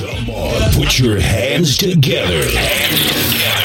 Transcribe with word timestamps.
Come 0.00 0.30
on, 0.30 0.72
put 0.72 0.98
your 0.98 1.20
hands 1.20 1.76
together. 1.76 2.42
House 2.58 3.59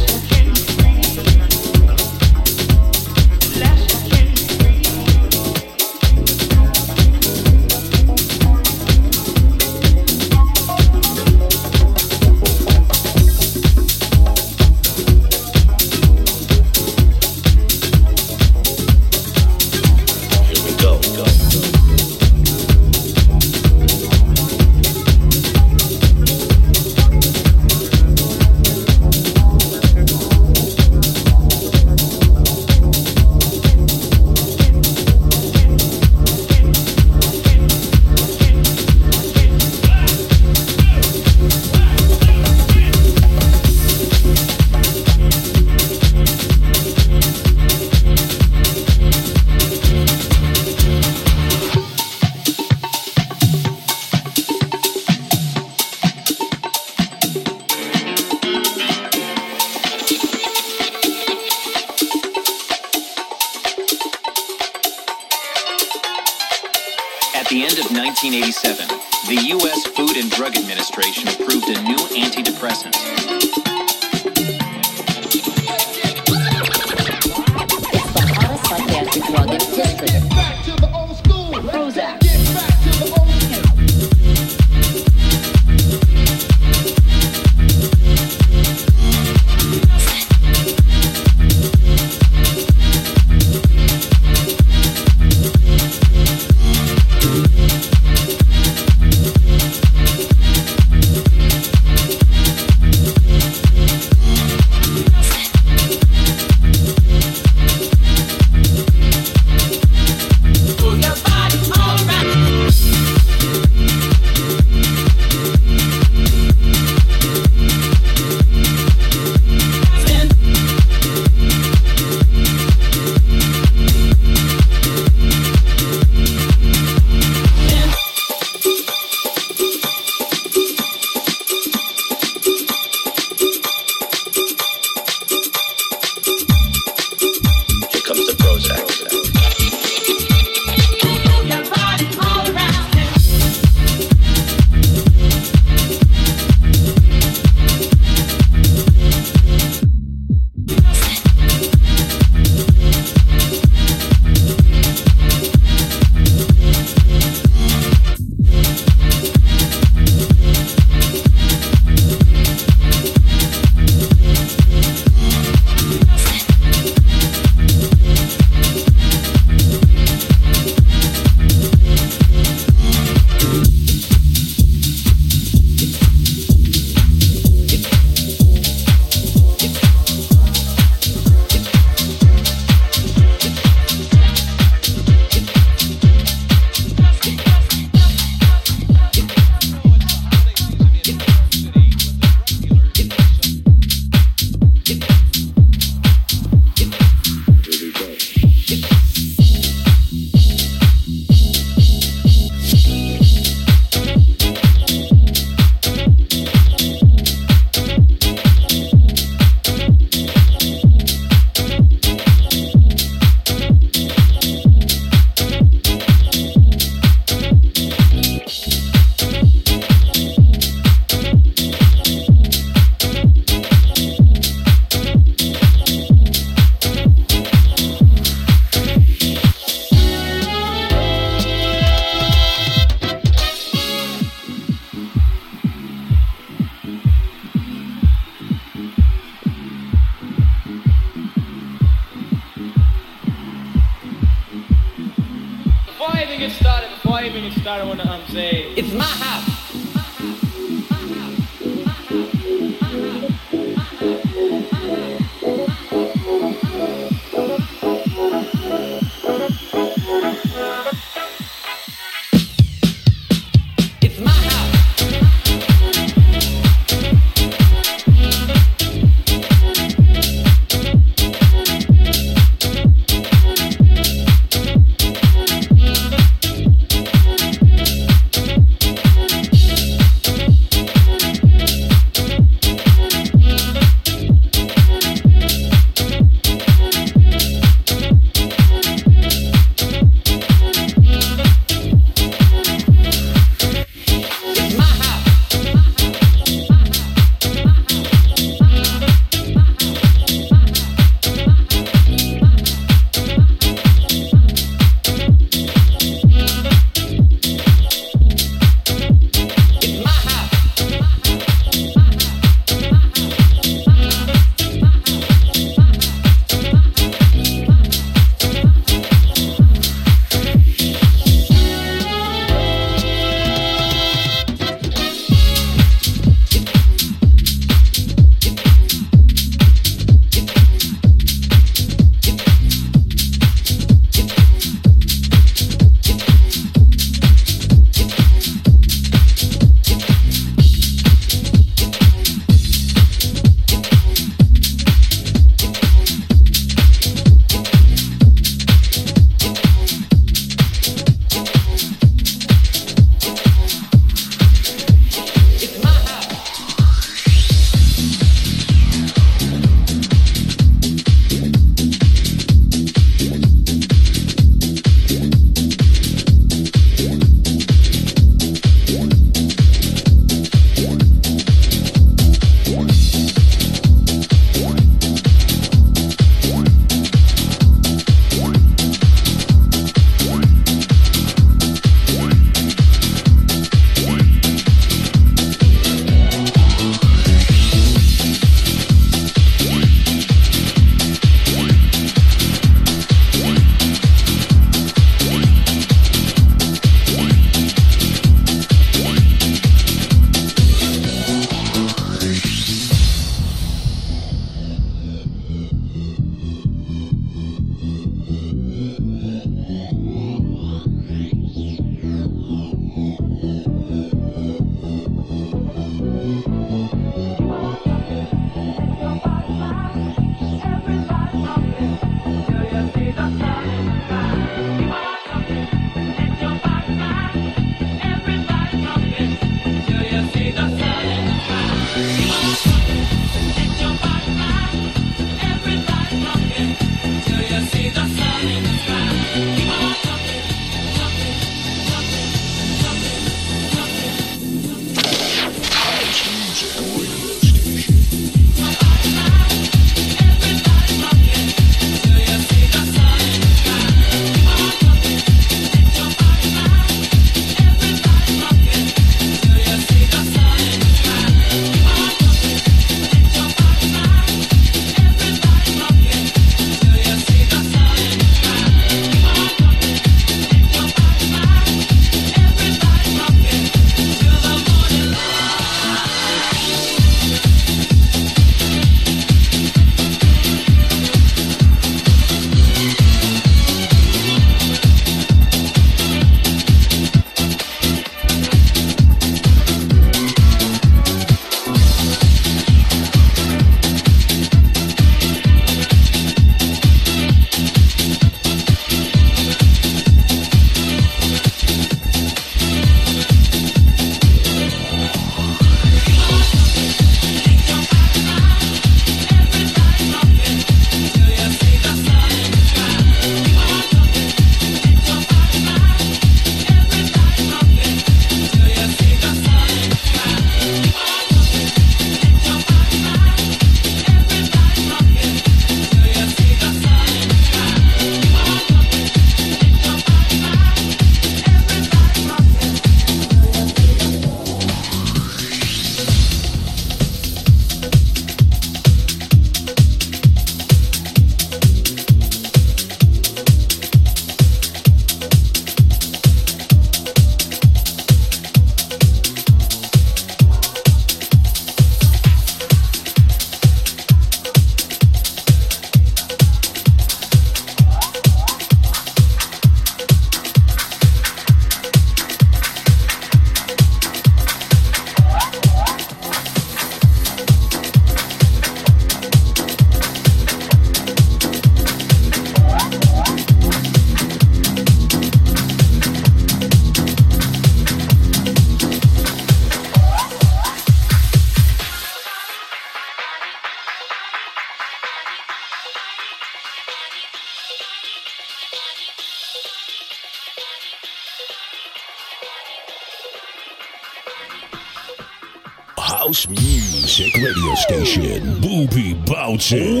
bouncing. 599.71 600.00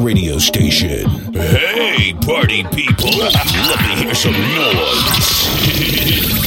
Radio 0.00 0.38
station. 0.38 1.08
Hey, 1.32 2.14
party 2.14 2.64
people! 2.64 3.10
Let 3.18 3.80
me 3.80 4.04
hear 4.04 4.14
some 4.14 4.32
noise. 4.32 5.46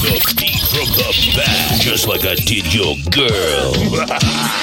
the 0.01 0.35
beat 0.39 0.61
from 0.61 0.87
the 0.95 1.33
back, 1.35 1.79
just 1.79 2.07
like 2.07 2.25
I 2.25 2.35
did 2.35 2.73
your 2.73 2.95
girl. 3.11 3.73